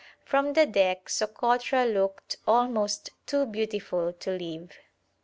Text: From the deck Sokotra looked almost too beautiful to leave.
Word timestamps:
From 0.25 0.53
the 0.53 0.65
deck 0.65 1.09
Sokotra 1.09 1.85
looked 1.85 2.37
almost 2.47 3.11
too 3.27 3.45
beautiful 3.45 4.11
to 4.13 4.31
leave. 4.31 4.71